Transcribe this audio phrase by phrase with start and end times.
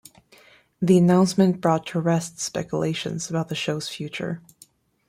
[0.81, 4.41] The announcement brought to rest speculation about the show's future.